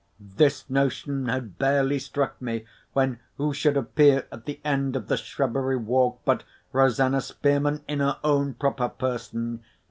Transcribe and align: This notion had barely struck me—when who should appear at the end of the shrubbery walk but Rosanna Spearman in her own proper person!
This 0.35 0.67
notion 0.67 1.27
had 1.27 1.59
barely 1.59 1.99
struck 1.99 2.41
me—when 2.41 3.19
who 3.37 3.53
should 3.53 3.77
appear 3.77 4.25
at 4.31 4.45
the 4.45 4.59
end 4.65 4.95
of 4.95 5.09
the 5.09 5.15
shrubbery 5.15 5.77
walk 5.77 6.21
but 6.25 6.43
Rosanna 6.73 7.21
Spearman 7.21 7.83
in 7.87 7.99
her 7.99 8.17
own 8.23 8.55
proper 8.55 8.89
person! 8.89 9.61